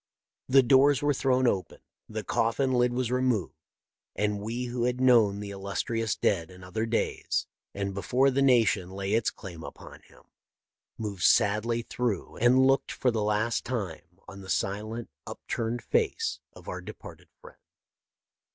[0.47, 1.77] The doors were thrown open,
[2.09, 3.53] the coffin lid was removed,
[4.15, 8.41] and we who had known the illus trious dead in other days, and before the
[8.41, 10.23] nation lay its claim upon him,
[10.97, 16.67] moved sadly through and looked for the last time on the silent, upturned face of
[16.67, 17.59] our departed friend.